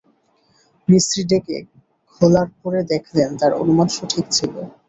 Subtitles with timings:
[0.87, 1.57] মিস্ত্রি ডেকে
[2.13, 4.53] খোলার পরে দেখলেন তাঁর অনুমান সঠিক ছিল।